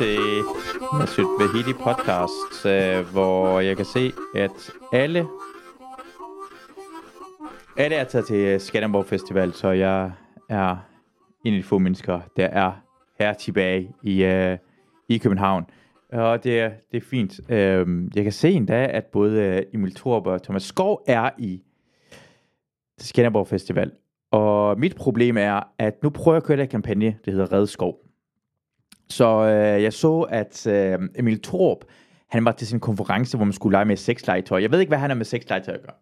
[0.00, 0.18] til
[0.98, 5.26] Masud Vahidi podcast, øh, hvor jeg kan se, at alle
[7.76, 10.12] alle er taget til Skanderborg Festival, så jeg
[10.48, 10.76] er
[11.44, 12.72] en af de få mennesker, der er
[13.18, 14.58] her tilbage i, uh,
[15.08, 15.64] i København.
[16.12, 17.40] Og det er, det er fint.
[17.48, 21.62] Uh, jeg kan se endda, at både øh, Emil Thorup og Thomas Skov er i
[22.98, 23.92] Skanderborg Festival.
[24.32, 27.66] Og mit problem er, at nu prøver jeg at køre der kampagne, det hedder Red
[27.66, 28.03] Skov.
[29.14, 31.78] Så øh, jeg så, at øh, Emil Torp,
[32.28, 34.60] han var til sin konference, hvor man skulle lege med sexlegetøj.
[34.60, 35.94] Jeg ved ikke, hvad han er med sexlegetøj at gøre.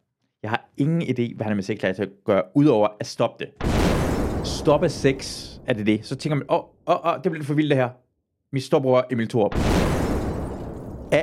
[0.42, 3.66] Jeg har ingen idé, hvad han er med sexlegetøj at gøre, udover at stoppe det.
[4.46, 6.06] Stoppe sex, er det det.
[6.06, 7.88] Så tænker man, åh, oh, åh, oh, oh, det bliver for vildt det her.
[8.52, 9.56] Min storbror Emil Torp.
[11.12, 11.22] Ja,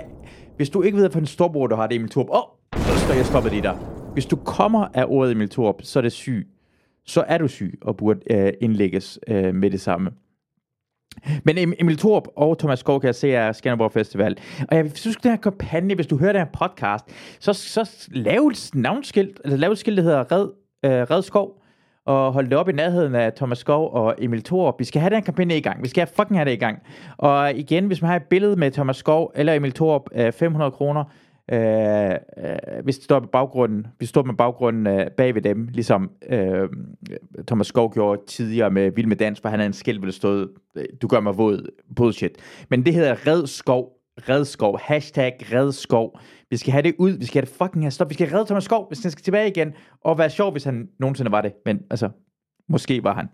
[0.55, 2.30] hvis du ikke ved, hvad en storbror du har, det er Emil Torp.
[2.30, 3.75] Åh, oh, så jeg stoppet det der.
[4.14, 6.47] Hvis du kommer af ordet Emil Torp, så er det syg
[7.05, 10.11] så er du syg og burde øh, indlægges øh, med det samme.
[11.44, 14.38] Men Emil Thorup og Thomas Skov kan jeg se er Skanderborg Festival.
[14.72, 17.06] Og jeg synes, den her kampagne, hvis du hører den her podcast,
[17.39, 20.48] så, så lav et navnskilt, eller lav et skilt, der hedder Red,
[20.86, 21.61] øh, Red Skov,
[22.06, 24.76] og hold det op i nærheden af Thomas Skov og Emil Thorup.
[24.80, 25.84] Vi skal have den kampagne i gang.
[25.84, 26.80] Vi skal have fucking have det i gang.
[27.17, 30.72] Og igen, hvis man har et billede med Thomas Skov eller Emil Thorup, øh, 500
[30.72, 31.04] kroner,
[31.52, 35.67] Øh, øh, hvis det står med baggrunden, vi står med baggrunden øh, bag ved dem,
[35.67, 36.69] ligesom øh,
[37.47, 40.16] Thomas Skov gjorde tidligere med Vild med Dans, for han havde en skæld, hvor det
[40.16, 40.47] stod,
[41.02, 42.31] du gør mig våd, bullshit.
[42.70, 43.92] Men det hedder Red Skov,
[44.30, 46.20] Red Skov, hashtag Red Skov.
[46.50, 48.45] Vi skal have det ud, vi skal have det fucking have stop, vi skal redde
[48.45, 51.53] Thomas Skov, hvis han skal tilbage igen, og være sjov, hvis han nogensinde var det,
[51.66, 52.09] men altså,
[52.70, 53.27] måske var han.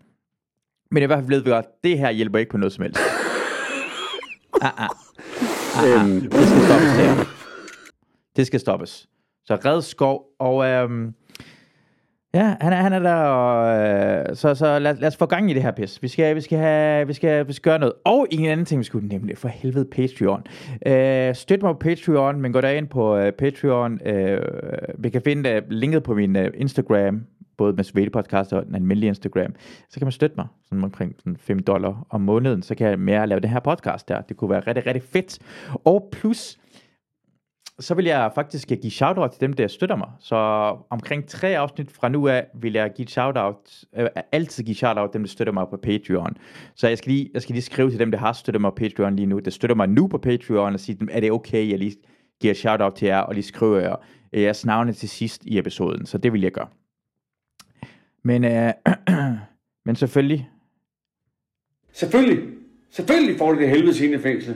[0.92, 3.00] Men i hvert fald ved vi godt, det her hjælper ikke på noget som helst.
[4.62, 4.90] Ah, ah.
[5.78, 6.10] Ah, ah.
[6.10, 7.45] Det skal stoppes her.
[8.36, 9.10] Det skal stoppes.
[9.46, 11.14] Så red skov, og øhm,
[12.34, 15.52] ja, han er, han er der, og, øh, så, så lad, lad os få gang
[15.52, 16.02] i det her pis.
[16.02, 17.94] Vi skal, vi skal, have, vi skal, vi skal gøre noget.
[18.06, 20.44] Og en anden ting, vi skulle nemlig, for helvede Patreon.
[20.86, 24.08] Øh, støt mig på Patreon, men gå ind på øh, Patreon.
[24.08, 24.42] Øh,
[24.98, 27.22] vi kan finde uh, linket på min uh, Instagram,
[27.58, 29.54] både med Svede Podcast og den almindelige Instagram,
[29.90, 33.00] så kan man støtte mig sådan omkring sådan 5 dollar om måneden, så kan jeg
[33.00, 34.22] mere lave den her podcast der.
[34.22, 35.40] Det kunne være rigtig, rigtig fedt.
[35.86, 36.58] Og plus,
[37.80, 40.10] så vil jeg faktisk øh, give shout-out til dem, der støtter mig.
[40.20, 40.36] Så
[40.90, 45.24] omkring tre afsnit fra nu af, vil jeg give shout-out, øh, altid give shout-out dem,
[45.24, 46.38] der støtter mig på Patreon.
[46.76, 48.76] Så jeg skal, lige, jeg skal lige skrive til dem, der har støttet mig på
[48.76, 51.70] Patreon lige nu, der støtter mig nu på Patreon, og sige dem, er det okay,
[51.72, 51.96] jeg lige
[52.42, 53.96] giver shout-out til jer, og lige skriver jer
[54.34, 56.06] øh, jeres navne til sidst i episoden.
[56.06, 56.68] Så det vil jeg gøre.
[58.24, 58.74] Men, øh,
[59.86, 60.50] men selvfølgelig...
[61.92, 62.44] Selvfølgelig!
[62.90, 64.56] Selvfølgelig får de det helvede sine fængsel.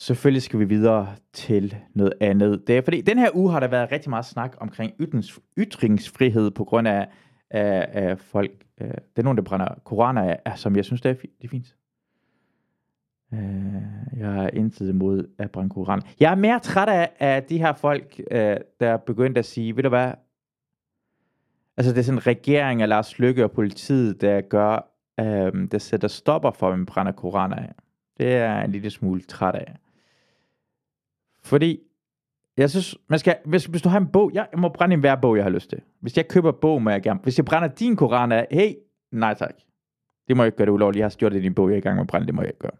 [0.00, 2.66] Selvfølgelig skal vi videre til noget andet.
[2.66, 6.50] Det er fordi, den her uge har der været rigtig meget snak omkring ytrings, ytringsfrihed
[6.50, 7.08] på grund af,
[7.50, 8.50] af, af folk.
[8.80, 11.48] Øh, det er nogen, der brænder koraner af, som jeg synes, det er, det er
[11.48, 11.76] fint.
[13.34, 13.40] Øh,
[14.16, 16.02] jeg er intet imod at brænde koraner.
[16.20, 19.76] Jeg er mere træt af, af de her folk, øh, der er begyndt at sige,
[19.76, 20.12] ved du hvad,
[21.76, 25.78] altså det er sådan en regering af Lars Lykke og politiet, der gør, øh, der
[25.78, 27.72] sætter stopper for, at man brænder koraner af.
[28.18, 29.76] Det er jeg en lille smule træt af.
[31.50, 31.80] Fordi,
[32.56, 35.00] jeg synes, man skal, hvis, hvis du har en bog, jeg, jeg må brænde en
[35.00, 35.80] hver bog, jeg har lyst til.
[36.00, 37.20] Hvis jeg køber bog, må jeg gerne.
[37.22, 38.74] Hvis jeg brænder din koran af, hey,
[39.12, 39.54] nej tak.
[40.28, 40.98] Det må jeg ikke gøre det ulovligt.
[40.98, 42.34] Jeg har stjålet det i din bog, jeg er i gang med at brænde, det
[42.34, 42.76] må jeg ikke gøre.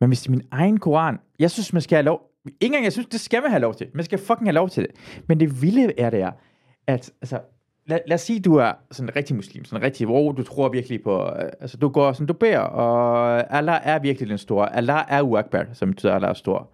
[0.00, 2.84] Men hvis det er min egen koran, jeg synes, man skal have lov, ikke engang
[2.84, 3.90] jeg synes, det skal man have lov til.
[3.94, 5.22] Man skal fucking have lov til det.
[5.28, 6.32] Men det vilde er det er,
[6.86, 7.40] at altså,
[7.88, 10.42] lad, lad os sige, du er sådan en rigtig muslim, sådan en rigtig, hvor du
[10.42, 14.38] tror virkelig på, øh, altså du går sådan, du beder, og Allah er virkelig den
[14.38, 14.76] store.
[14.76, 16.70] Allah er uakbar, som betyder, Allah er stor.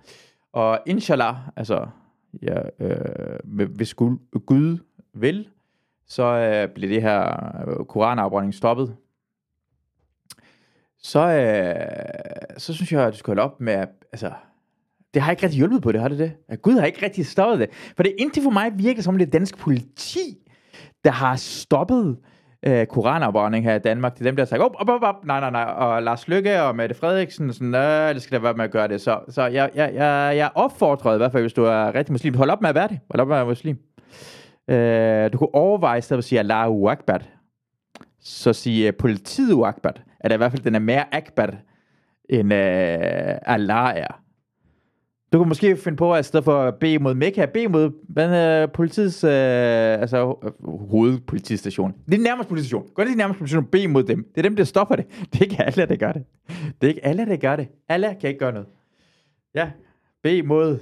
[0.52, 1.86] Og inshallah, altså,
[2.42, 4.78] ja, øh, hvis Gud, Gud
[5.14, 5.48] vil,
[6.06, 7.26] så øh, bliver det her
[7.68, 8.96] øh, koranafbrænding stoppet.
[10.98, 14.32] Så, øh, så synes jeg, at du skal holde op med, altså,
[15.14, 16.32] det har ikke rigtig hjulpet på det, har det det?
[16.48, 17.70] At Gud har ikke rigtig stoppet det.
[17.96, 20.43] For det indtil for mig virker som det danske politi,
[21.04, 22.16] der har stoppet
[22.66, 24.14] øh, koranafbrænding her i Danmark.
[24.14, 25.64] Det er dem, der har sagt, op, op, op, op, nej, nej, nej.
[25.64, 28.88] Og Lars Lykke og Mette Frederiksen, sådan, nej, det skal da være med at gøre
[28.88, 29.00] det.
[29.00, 32.34] Så, så jeg, jeg, jeg, jeg opfordrer i hvert fald, hvis du er rigtig muslim,
[32.34, 33.00] hold op med at være det.
[33.10, 33.78] Hold op med at være muslim.
[34.68, 37.22] Øh, du kunne overveje, i stedet for at sige Allahu Akbar,
[38.20, 39.94] så sige uh, politiet Akbar.
[40.20, 41.54] At i hvert fald den er mere Akbar,
[42.30, 44.20] end uh, Allah er.
[45.34, 48.30] Du kunne måske finde på, at i stedet for at mod Mekka, B mod hvad
[48.30, 49.30] er politiets, øh,
[50.00, 51.94] altså øh, hovedpolitistation.
[52.06, 52.88] Det er nærmest politistation.
[52.94, 54.24] Gå til nærmest politistation, B mod dem.
[54.34, 55.06] Det er dem, der stopper det.
[55.32, 56.24] Det er ikke alle, der gør det.
[56.48, 57.68] Det er ikke alle, der gør det.
[57.88, 58.68] Alle kan ikke gøre noget.
[59.54, 59.70] Ja,
[60.22, 60.78] B mod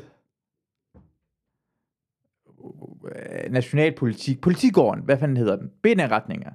[3.05, 5.71] øh, nationalpolitik, politigården, hvad fanden hedder den?
[5.83, 6.51] Benretninger.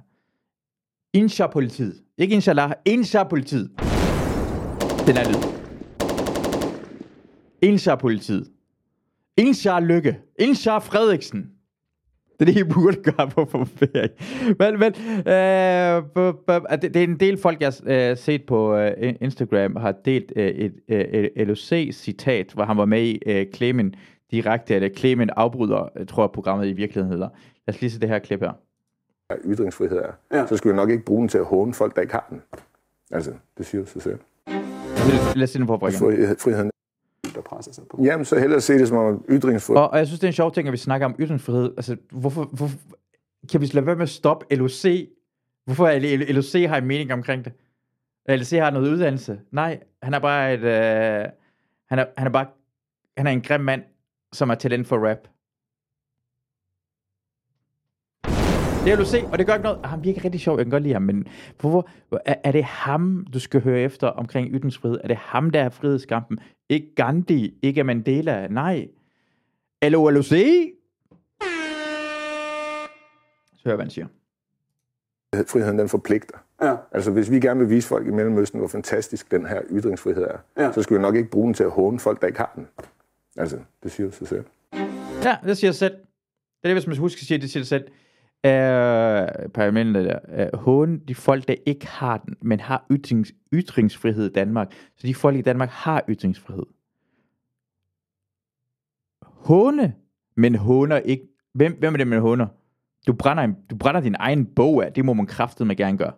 [1.12, 1.94] Insha-politiet.
[2.18, 3.70] Ikke Inshallah, Insha-politiet.
[5.06, 5.57] Den er lyd.
[7.62, 8.48] Insha-politiet.
[9.36, 10.18] Insha Lykke.
[10.38, 11.50] Insha Frederiksen.
[12.40, 14.08] Det er det, I burde gøre på, ferie.
[14.58, 14.92] Men, men
[15.32, 16.50] øh, b, b,
[16.82, 20.32] det, det er en del folk, jeg har øh, set på øh, Instagram, har delt
[20.36, 23.94] øh, et øh, LOC-citat, hvor han var med i øh, Clemen
[24.30, 27.28] direkte, eller Clemen afbryder, jeg tror programmet i virkeligheden hedder.
[27.66, 28.52] Lad os lige se det her klip her.
[29.44, 30.12] Ytringsfrihed er.
[30.32, 30.46] Ja.
[30.46, 32.42] Så skulle jeg nok ikke bruge den til at håne folk, der ikke har den.
[33.10, 34.18] Altså, det siger sig selv.
[35.36, 36.70] Lad os se den på Friheden
[37.38, 38.00] der presser sig på.
[38.04, 39.82] Jamen, så hellere se det som om ytringsfrihed.
[39.82, 41.72] Og, og jeg synes, det er en sjov ting, at vi snakker om ytringsfrihed.
[41.76, 42.78] Altså, hvorfor, hvorfor
[43.50, 45.08] kan vi lade være med at stoppe LOC?
[45.64, 47.52] Hvorfor er LOC har en mening omkring det?
[48.28, 49.40] LOC har noget uddannelse.
[49.50, 50.60] Nej, han er bare et...
[50.60, 51.26] Øh,
[51.88, 52.46] han, er, han er bare...
[53.16, 53.82] Han er en grim mand,
[54.32, 55.28] som er talent for rap.
[58.88, 59.86] Det er LOC, og det gør ikke noget.
[59.86, 61.26] Han virker rigtig sjov, jeg kan godt lide ham, men
[61.60, 61.88] hvorfor,
[62.24, 64.98] er, er det ham, du skal høre efter omkring ytringsfrihed?
[65.04, 66.38] Er det ham, der er frihedskampen?
[66.68, 68.88] Ikke Gandhi, ikke Mandela, nej.
[69.82, 70.24] LOLOC?
[70.26, 70.34] Så
[73.64, 74.06] hører hvad han siger.
[75.34, 76.38] Friheden, den forpligter.
[76.62, 76.76] Ja.
[76.92, 80.38] Altså, hvis vi gerne vil vise folk i Mellemøsten, hvor fantastisk den her ytringsfrihed er,
[80.58, 80.72] ja.
[80.72, 82.66] så skulle vi nok ikke bruge den til at håne folk, der ikke har den.
[83.36, 84.44] Altså, det siger sig selv.
[85.24, 85.94] Ja, det siger sig selv.
[85.94, 87.88] Det er det, hvis man husker at sige, det siger sig selv
[88.46, 94.30] øh, parlamentet der, øh, håne de folk, der ikke har den, men har ytrings, ytringsfrihed
[94.30, 94.72] i Danmark.
[94.96, 96.66] Så de folk i Danmark har ytringsfrihed.
[99.22, 99.94] Håne,
[100.36, 101.28] men håner ikke.
[101.54, 102.46] Hvem, hvem er det, man håner?
[103.06, 104.92] Du brænder, en, du brænder din egen bog af.
[104.92, 106.12] Det må man kraftedeme gerne gøre.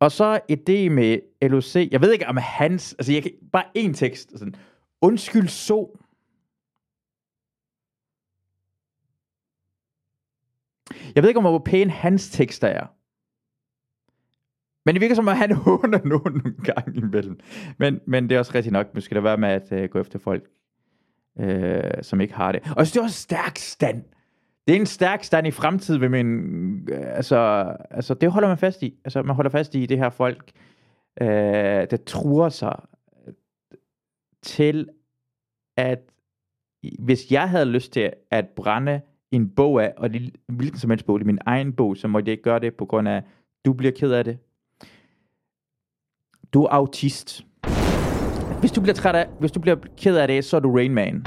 [0.00, 1.76] Og så et det med LOC.
[1.90, 2.94] Jeg ved ikke om hans...
[2.98, 4.38] Altså, jeg kan, bare én tekst.
[4.38, 4.54] Sådan,
[5.00, 5.98] Undskyld så.
[11.16, 12.86] Jeg ved ikke, om hvor pæne hans tekster er.
[14.86, 17.40] Men det virker som, at han håner nogen nogle gange imellem.
[17.78, 18.94] Men, men det er også rigtigt nok.
[18.94, 20.48] Nu skal der være med at øh, gå efter folk,
[21.38, 22.62] øh, som ikke har det.
[22.62, 24.04] Og jeg synes, det er også stærk stand.
[24.66, 26.88] Det er en stærk stand i fremtiden ved min...
[26.90, 27.36] Øh, altså,
[27.90, 28.98] altså, det holder man fast i.
[29.04, 30.52] Altså, man holder fast i det her folk,
[31.20, 31.28] øh,
[31.90, 32.80] der truer sig
[33.26, 33.34] øh,
[34.42, 34.88] til,
[35.76, 36.00] at
[36.98, 39.00] hvis jeg havde lyst til at brænde
[39.36, 41.96] en bog af, og det er hvilken som helst bog, det er min egen bog,
[41.96, 43.22] så må jeg ikke gøre det på grund af,
[43.64, 44.38] du bliver ked af det.
[46.52, 47.44] Du er autist.
[48.60, 50.94] Hvis du bliver træt af, hvis du bliver ked af det, så er du Rain
[50.94, 51.24] Man.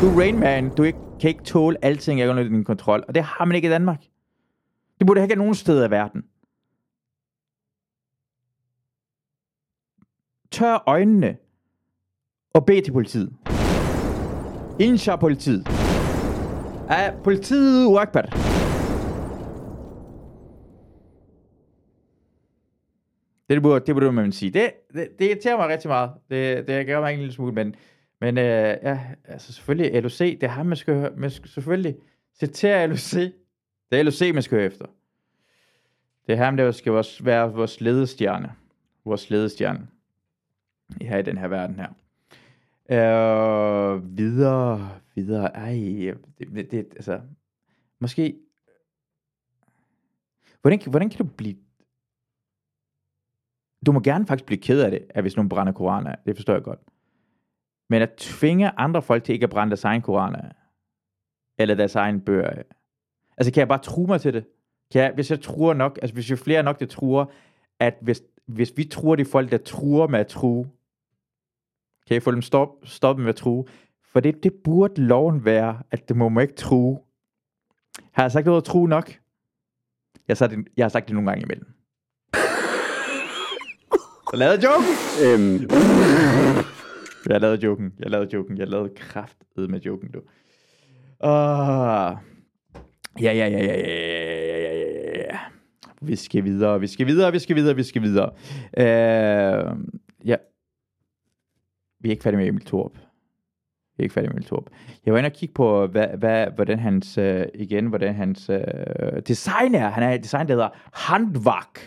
[0.00, 3.22] Du er Rain Man, du ikke, kan ikke tåle alting under din kontrol, og det
[3.22, 4.00] har man ikke i Danmark.
[4.98, 6.22] Det burde ikke have nogen steder i verden.
[10.50, 11.36] Tør øjnene
[12.54, 13.32] og bed til politiet.
[14.80, 15.77] Indsha politiet
[16.88, 18.22] af politiet Wakbar.
[23.48, 24.50] Det burde, det burde man sige.
[24.50, 26.10] Det, det, det irriterer mig rigtig meget.
[26.30, 27.74] Det, det gør mig ikke en lille smule, men,
[28.20, 28.44] men øh,
[28.82, 31.96] ja, altså selvfølgelig LOC, det er ham, man skal, man skal selvfølgelig
[32.38, 33.12] citere LOC.
[33.90, 34.86] Det er LOC, man skal høre efter.
[36.26, 38.52] Det er ham, der skal være vores ledestjerne.
[39.04, 39.86] Vores ledestjerne.
[41.00, 41.88] Her i den her verden her.
[42.90, 45.56] Øh, videre, videre.
[45.56, 45.72] Ej,
[46.38, 47.20] det, det, altså,
[48.00, 48.38] måske...
[50.60, 51.56] Hvordan, hvordan kan du blive...
[53.86, 56.52] Du må gerne faktisk blive ked af det, at hvis nogen brænder koraner Det forstår
[56.52, 56.80] jeg godt.
[57.90, 60.52] Men at tvinge andre folk til ikke at brænde deres egen koraner
[61.58, 62.62] eller deres egen bøger
[63.36, 64.44] Altså, kan jeg bare true mig til det?
[64.92, 67.24] Kan jeg, hvis jeg truer nok, altså hvis jeg flere nok, der truer,
[67.80, 70.70] at hvis, hvis vi truer de folk, der truer med at true,
[72.08, 73.64] kan I få dem stop, stoppet med at true?
[74.12, 76.98] For det, det burde loven være, at det må man ikke true.
[78.12, 79.08] Har jeg sagt ordet true nok?
[80.28, 81.66] Jeg har sagt det, jeg har sagt det nogle gange imellem.
[84.32, 84.94] Jeg lavede joken.
[85.24, 85.70] Øhm.
[87.28, 87.92] Jeg lavede joken.
[87.98, 88.58] Jeg lavede joken.
[88.58, 90.18] Jeg lavede kraft med joken, du.
[91.24, 92.16] Uh.
[93.20, 95.38] Ja, ja, ja, ja, ja, ja, ja, ja.
[96.00, 98.30] Vi skal videre, vi skal videre, vi skal videre, vi skal videre.
[98.78, 99.78] Uh,
[100.24, 100.36] ja,
[102.00, 102.96] vi er ikke færdige med Emil Thorup.
[103.96, 104.66] Vi er ikke færdige med Emil Thorup.
[105.06, 108.60] Jeg var inde og kigge på, hvad, hvad, hvordan hans, øh, igen, hvordan hans øh,
[109.28, 109.88] design er.
[109.88, 111.80] Han er et design, der hedder Handvak.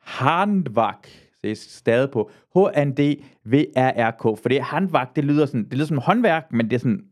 [0.00, 1.08] Handvak.
[1.42, 4.22] Det er stadig på H-N-D-V-R-R-K.
[4.22, 7.04] For det handvak, det lyder sådan, det lyder som håndværk, men det er sådan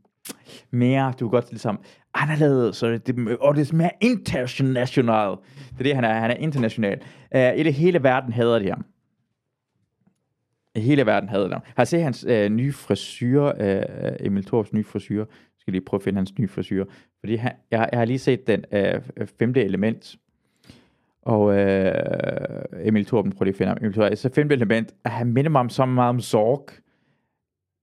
[0.71, 1.79] mere, du kan godt ligesom
[2.15, 5.37] anderledes, så det, og det er mere international.
[5.71, 6.21] Det er det, han er.
[6.21, 7.01] Han er international.
[7.35, 8.85] Uh, I det hele verden hader det ham.
[10.77, 11.61] Hele verden havde det.
[11.77, 13.83] Har I set hans øh, nye frisyr, øh,
[14.21, 15.25] Emil Thorups nye frisyr?
[15.63, 16.85] skal lige prøve at finde hans nye frisyr.
[17.21, 19.01] Fordi han, jeg, jeg har lige set den øh,
[19.39, 20.17] femte element.
[21.23, 21.95] Og øh,
[22.85, 23.79] Emil Thorben, prøv lige at finde ham.
[23.81, 26.69] Emil Thorben, så femte element, at han minder mig om så meget om Zorg.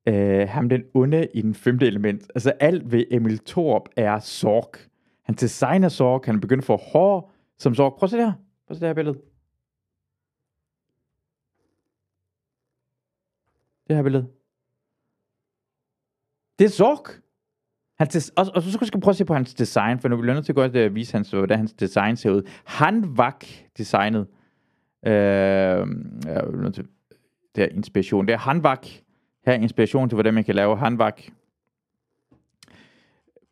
[0.07, 2.31] Øh, ham den onde i den femte element.
[2.35, 4.71] Altså alt ved Emil Torp er Zorg.
[5.23, 7.95] Han designer Zorg, han begynder for hår som Zorg.
[7.99, 8.33] Prøv at se det her.
[8.67, 9.17] Prøv at se det her billede.
[13.89, 14.27] Det her billede.
[16.59, 17.21] Det er Zork.
[17.97, 20.17] Han des- og, og, så skal jeg prøve at se på hans design, for nu
[20.17, 22.49] bliver nødt til øh, at godt og vise hans, øh, hvordan hans design ser ud.
[22.65, 23.45] Han vak
[23.77, 24.27] designet.
[25.05, 26.87] Øh, jeg nødt til,
[27.55, 28.27] det er inspiration.
[28.27, 28.85] Det er Hanvak.
[29.45, 31.21] Her er inspiration til, hvordan man kan lave Hanvak.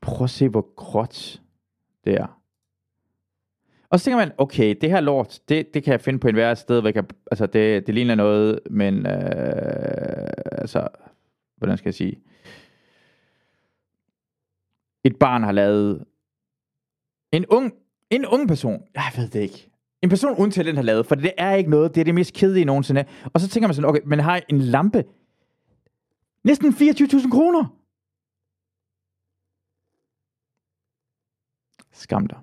[0.02, 1.42] Prøv at se, hvor gråt
[2.06, 2.38] det er.
[3.90, 6.36] Og så tænker man, okay, det her lort, det, det kan jeg finde på en
[6.36, 10.27] værre sted, hvor jeg kan, altså det, det ligner noget, men øh,
[10.58, 10.88] altså,
[11.58, 12.22] hvordan skal jeg sige,
[15.04, 16.06] et barn har lavet,
[17.32, 17.74] en ung,
[18.10, 19.70] en ung person, jeg ved det ikke,
[20.02, 22.34] en person uden talent har lavet, for det er ikke noget, det er det mest
[22.34, 23.06] kedelige nogensinde.
[23.34, 25.06] Og så tænker man sådan, okay, man har en lampe,
[26.44, 27.78] næsten 24.000 kroner.
[31.92, 32.38] Skam dig.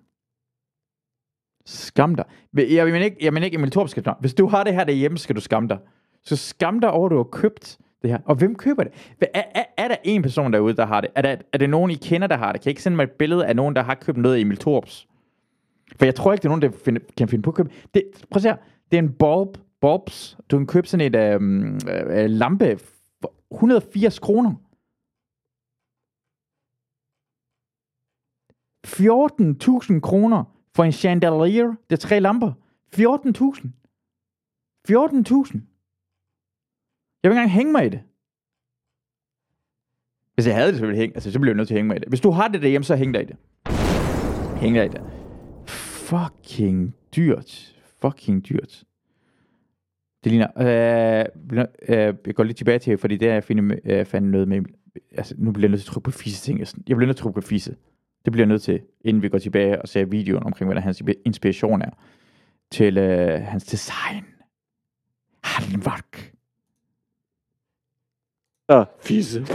[1.64, 2.25] Skam dig.
[2.54, 4.14] Jeg mener ikke, jeg mener ikke Emil Torp skal.
[4.21, 5.78] Hvis du har det her derhjemme, skal du skamme dig.
[6.23, 8.18] Så skam dig over, at du har købt det her.
[8.25, 8.92] Og hvem køber det?
[9.34, 11.11] Er, er, er der en person derude, der har det?
[11.14, 12.61] Er, der, er det nogen, I kender, der har det?
[12.61, 14.56] Kan I ikke sende mig et billede af nogen, der har købt noget af Emil
[14.56, 15.08] Torps?
[15.99, 17.70] For jeg tror ikke, det er nogen, der find, kan finde på at købe.
[17.94, 18.56] Det, prøv at se her.
[18.90, 20.38] Det er en bulb, bulbs.
[20.50, 22.78] Du kan købe sådan et øhm, øh, øh lampe
[23.20, 24.54] for 180 kroner.
[28.87, 30.44] 14.000 kroner
[30.76, 31.75] for en chandelier.
[31.90, 32.52] Det er tre lamper.
[32.96, 33.68] 14.000.
[34.88, 35.74] 14.000.
[37.25, 38.00] Jeg vil ikke engang hænge mig i det.
[40.35, 41.16] Hvis jeg havde det, så ville jeg hænge.
[41.16, 42.09] Altså, så blev jeg nødt til at hænge mig i det.
[42.09, 43.37] Hvis du har det derhjemme, så hæng dig i det.
[44.61, 45.02] Hæng dig i det.
[45.69, 47.76] Fucking dyrt.
[48.00, 48.85] Fucking dyrt.
[50.25, 50.49] Det ligner...
[50.57, 51.25] Øh,
[51.88, 54.61] øh, jeg går lidt tilbage til, fordi det er, jeg finder, øh, fandt noget med...
[55.12, 56.59] Altså, nu bliver jeg nødt til at trykke på fisse ting.
[56.59, 57.76] Jeg bliver nødt til at trykke på fisse.
[58.25, 60.83] Det bliver jeg nødt til, inden vi går tilbage og ser videoen omkring, hvad der
[60.83, 61.90] hans inspiration er
[62.71, 64.25] til øh, hans design.
[65.45, 66.33] Handværk.
[68.68, 69.40] Og fisse.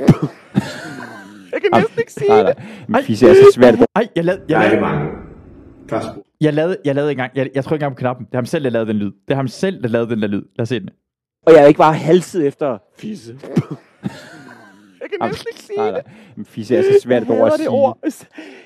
[1.54, 2.56] jeg kan næsten ikke sige nej, det.
[2.88, 3.02] nej.
[3.02, 3.76] Fisse er så svært.
[3.96, 5.10] Ej, jeg lavede, jeg lavede.
[5.90, 6.08] Først.
[6.42, 8.26] jeg lavede, jeg lavede engang, jeg, jeg tror ikke engang på knappen.
[8.26, 9.12] Det er ham selv, der lavede den lyd.
[9.12, 10.42] Det er ham selv, der lavede den der lyd.
[10.56, 10.90] Lad os se den.
[11.48, 13.34] Og jeg er ikke bare halset efter fisse.
[15.02, 16.02] jeg kan næsten ikke sige Nej, det.
[16.36, 17.70] Men fisse er så svært Jeg ord at det sige.
[17.70, 17.98] ord.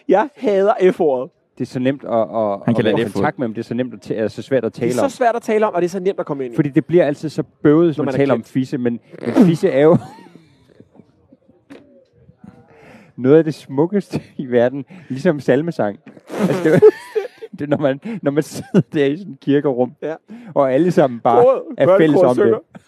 [0.07, 1.31] Jeg hader F-ordet.
[1.57, 3.53] Det er så nemt at, at, Han at kan lade være det kontakt med dem.
[3.53, 5.09] Det er så nemt at er så svært at Det tale er så om.
[5.09, 6.55] svært at tale om, og det er så nemt at komme ind i.
[6.55, 8.77] Fordi det bliver altid så bøvet, Når man, man er taler om fisse.
[8.77, 9.97] Men, men fisse er jo
[13.15, 14.85] noget af det smukkeste i verden.
[15.09, 15.99] Ligesom salmesang.
[16.29, 16.79] Altså, det, er-
[17.59, 20.15] det når man, når man sidder der i sådan et kirkerum, Ja.
[20.55, 22.81] og alle sammen bare Koret- er fælles om synger, det.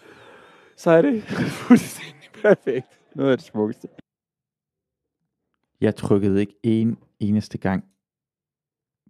[0.78, 1.24] Så er det
[1.68, 3.00] fuldstændig perfekt.
[3.16, 3.88] Noget af det smukkeste.
[5.82, 7.86] Jeg trykkede ikke en eneste gang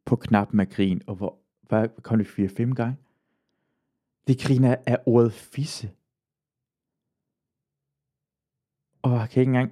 [0.06, 2.98] på knappen af grin, og hvor, hvad kom det 4-5 gange?
[4.28, 5.92] Det griner af ordet fisse.
[9.02, 9.72] Og jeg kan ikke engang...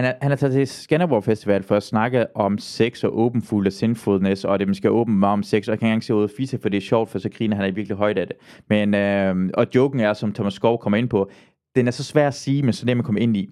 [0.00, 3.66] Han er, han er taget til Skanderborg Festival for at snakke om sex og openfuld
[3.66, 6.04] og sinfulness, og det man skal åbne meget om sex, og jeg kan ikke engang
[6.04, 8.18] se ud af fisse, for det er sjovt, for så griner han er virkelig højt
[8.18, 8.36] af det.
[8.68, 11.30] Men, øh, og joken er, som Thomas Skov kommer ind på,
[11.74, 13.50] den er så svær at sige, men så nem at komme ind i.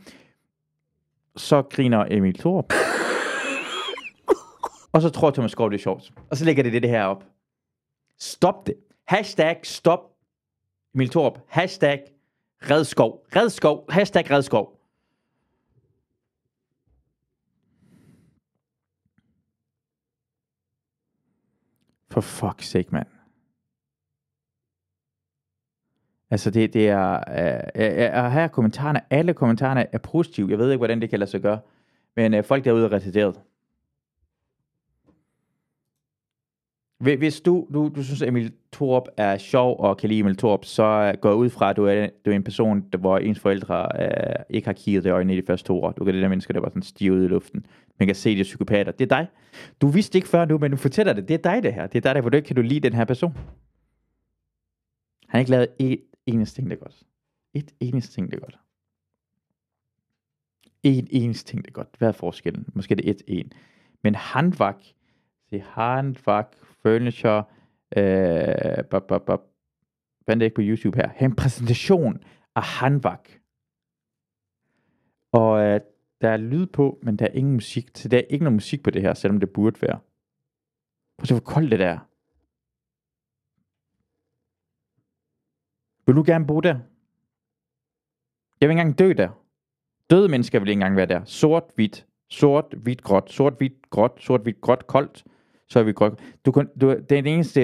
[1.36, 2.72] Så griner Emil Thorup.
[4.92, 6.12] og så tror Thomas Skov, det er sjovt.
[6.30, 7.24] Og så lægger det det, det her op.
[8.18, 8.74] Stop det.
[9.06, 10.00] Hashtag stop
[10.94, 11.38] Emil Thorup.
[11.48, 12.00] Hashtag
[12.70, 13.26] redskov.
[13.36, 13.84] Redskov.
[13.92, 14.77] Hashtag redskov.
[22.20, 23.06] For fuck's sake, mand.
[26.30, 27.10] Altså, det, det er...
[27.14, 30.50] Øh, øh, her er kommentarerne, alle kommentarerne er positive.
[30.50, 31.60] Jeg ved ikke, hvordan det kan lade sig gøre.
[32.16, 33.40] Men øh, folk derude er retarderet.
[36.98, 40.82] Hvis du, du, du synes, Emil Thorup er sjov og kan lide Emil Thorup, så
[40.82, 43.88] øh, går ud fra, at du er, du er en person, der, hvor ens forældre
[44.00, 45.92] øh, ikke har kigget i øjnene i de første to år.
[45.92, 47.66] Du kan det der mennesker, der var sådan stiv ud i luften.
[47.98, 48.92] Man kan se de psykopater.
[48.92, 49.26] Det er dig.
[49.80, 51.28] Du vidste ikke før nu, men du fortæller det.
[51.28, 51.86] Det er dig, det her.
[51.86, 53.32] Det er dig, der hvor du ikke kan du lide den her person.
[53.32, 53.42] Han
[55.28, 57.02] har ikke lavet et eneste ting, der er godt.
[57.54, 58.58] Et eneste ting, der er godt.
[60.82, 61.88] Et eneste ting, der er godt.
[61.98, 62.66] Hvad er forskellen?
[62.74, 63.52] Måske det et en.
[64.02, 64.76] Men handvak,
[65.50, 66.56] det handvak,
[66.88, 67.44] furniture,
[67.96, 69.42] øh, bop, bop, bop.
[70.26, 71.10] fandt det ikke på YouTube her?
[71.10, 72.22] En præsentation
[72.56, 73.28] af Hanvak.
[75.32, 75.80] Og øh,
[76.20, 77.90] der er lyd på, men der er ingen musik.
[77.94, 79.98] Så der er ikke noget musik på det her, selvom det burde være.
[81.18, 81.98] Prøv at se, hvor koldt det der er.
[86.06, 86.78] Vil du gerne bo der?
[88.60, 89.30] Jeg vil ikke engang dø der.
[90.10, 91.24] Døde mennesker vil ikke engang være der.
[91.24, 92.06] Sort, hvidt.
[92.30, 93.30] Sort, hvidt, gråt.
[93.30, 94.12] Sort, hvidt, gråt.
[94.20, 95.24] Sort, hvidt, gråt, koldt.
[95.68, 96.14] Så er vi godt.
[96.46, 97.60] Du kan, du, det er den eneste,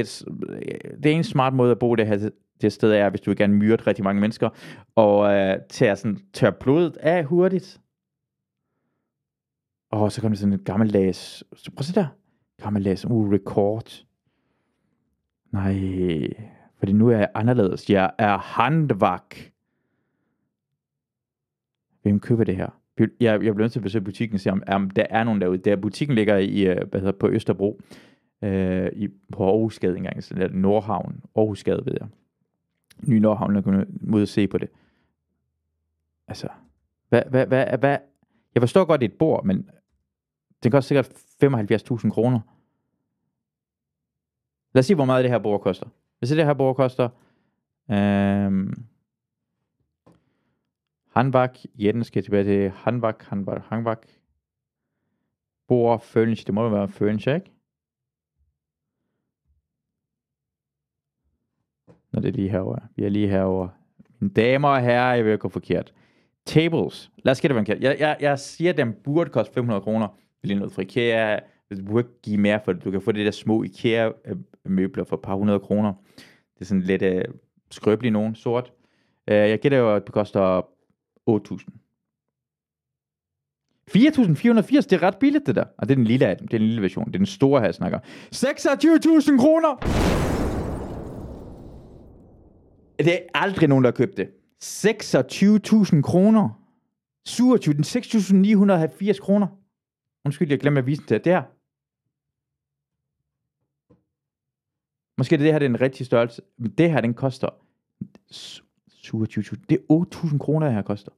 [1.03, 2.31] det er en smart måde at bo det her
[2.61, 4.49] det sted er, hvis du vil gerne myrde rigtig mange mennesker,
[4.95, 7.81] og øh, tage sådan, tør blodet af hurtigt.
[9.91, 10.67] Og så kommer der sådan et
[11.57, 12.07] Så prøv at se der,
[12.63, 14.05] gammeldags, uh, record.
[15.53, 15.75] Nej,
[16.79, 17.91] fordi nu er jeg anderledes.
[17.91, 19.37] Jeg er handvak.
[22.03, 22.84] Hvem køber det her?
[22.99, 25.41] Jeg, jeg blev nødt til at besøge butikken og se, om, om der er nogen
[25.41, 25.59] derude.
[25.59, 27.81] Der butikken ligger i, øh, hvad hedder, på Østerbro,
[28.43, 32.09] øh, i, på Aarhusgade engang, så der Nordhavn, Aarhusgade ved jeg.
[33.03, 34.69] Ny Nordhavn, der kunne mod og se på det.
[36.29, 36.49] Altså,
[37.09, 37.99] hvad, hvad, hvad, hvad,
[38.55, 39.71] jeg forstår godt, det er et bord, men
[40.63, 41.09] det koster sikkert
[42.03, 42.41] 75.000 kroner.
[44.75, 45.87] Lad os se, hvor meget det her bord koster.
[46.19, 47.09] Hvis det her bord koster
[47.91, 48.73] øh,
[51.15, 54.07] Hanbak, Jens skal tilbage til Hanbak, Hanbak, Hanbak.
[55.69, 57.51] Bor, Fønch, det må være Fønch, ikke?
[62.13, 62.79] Nå, det er lige herover.
[62.97, 63.69] Vi er lige herover.
[64.19, 65.95] Mine damer og herrer, jeg vil gå forkert.
[66.47, 67.11] Tables.
[67.25, 67.83] Lad os gætte, hvad kan.
[67.83, 70.09] Jeg, jeg, jeg siger, at den burde koste 500 kroner.
[70.43, 71.39] Det er noget fra IKEA.
[71.71, 72.85] Du burde ikke give mere for det.
[72.85, 75.93] Du kan få det der små IKEA-møbler øh, for et par hundrede kroner.
[76.55, 77.35] Det er sådan lidt øh, uh,
[77.71, 78.73] skrøbeligt nogen, sort.
[79.31, 80.74] Uh, jeg gætter jo, at det koster
[81.31, 81.69] 8.000.
[83.91, 83.97] 4.480,
[84.81, 85.65] det er ret billigt det der.
[85.79, 87.07] Og det er den lille af dem, det er den lille version.
[87.07, 87.99] Det er den store her, jeg snakker.
[88.35, 89.77] 26.000 kroner!
[92.99, 94.31] Det er aldrig nogen, der har købt det.
[94.65, 96.61] 26.000 kroner.
[97.27, 99.47] 27, 6.970 kroner.
[100.25, 101.25] Undskyld, jeg glemte at vise det.
[101.25, 101.43] Der.
[105.19, 106.43] Måske det her det er en rigtig størrelse.
[106.59, 107.49] Men det her, den koster
[108.33, 109.65] 27.000.
[109.69, 111.13] Det er 8.000 kroner, det her koster.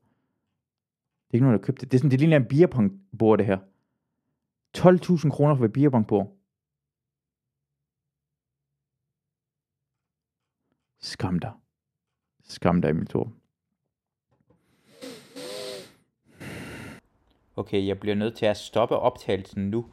[1.36, 1.92] Ikke nogen, der købte det.
[1.92, 3.58] Det er sådan, det ligner en beerpongbord, det her.
[4.78, 6.36] 12.000 kroner for et beerpongbord.
[11.00, 11.52] Skam dig.
[12.44, 13.32] Skam dig, Emil Thor.
[17.56, 19.86] Okay, jeg bliver nødt til at stoppe optagelsen nu,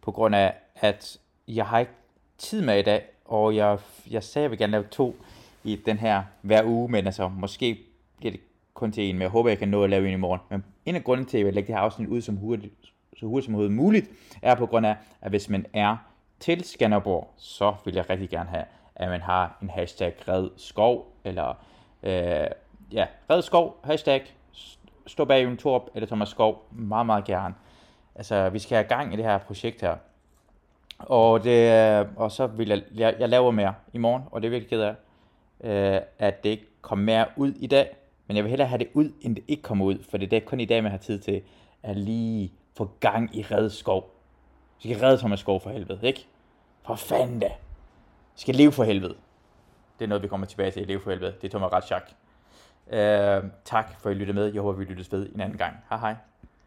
[0.00, 1.92] på grund af, at jeg har ikke
[2.38, 3.78] tid med i dag, og jeg,
[4.10, 5.16] jeg sagde, at jeg vil gerne lave to
[5.64, 7.86] i den her hver uge, men altså, måske
[8.16, 8.40] bliver det
[8.80, 10.40] kun til en, men jeg håber, jeg kan nå at lave en i morgen.
[10.48, 12.74] Men en af grunden til, at jeg vil lægge det her afsnit ud som hurtigt,
[13.16, 14.10] så hurtigt som overhovedet muligt,
[14.42, 15.96] er på grund af, at hvis man er
[16.40, 18.64] til Skanderborg, så vil jeg rigtig gerne have,
[18.94, 21.48] at man har en hashtag red skov, eller
[22.02, 22.46] øh,
[22.92, 24.34] ja, red skov, hashtag
[25.06, 27.54] stå bag en Torp eller Thomas Skov, meget, meget gerne.
[28.14, 29.96] Altså, vi skal have gang i det her projekt her.
[30.98, 34.48] Og, det, øh, og så vil jeg, jeg, jeg laver mere i morgen, og det
[34.48, 34.94] er virkelig ked af,
[35.64, 37.96] øh, at det ikke kommer mere ud i dag.
[38.30, 40.40] Men jeg vil hellere have det ud, end det ikke kommer ud, for det er
[40.40, 41.42] kun i dag, man har tid til
[41.82, 44.10] at lige få gang i redskov.
[44.82, 46.26] Vi skal redde Thomas Skov for helvede, ikke?
[46.86, 47.48] For fanden da.
[48.34, 49.14] Vi skal leve for helvede.
[49.98, 51.34] Det er noget, vi kommer tilbage til i leve for helvede.
[51.42, 52.10] Det er Thomas Ratschak.
[52.90, 54.52] Øh, tak for at I lyttede med.
[54.52, 55.76] Jeg håber, vi lyttes ved en anden gang.
[55.88, 56.14] Hej hej.